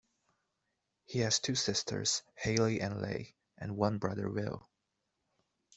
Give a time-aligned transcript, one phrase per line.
[1.05, 4.67] He has two sisters, Hailey and Leigh, and one brother, Will.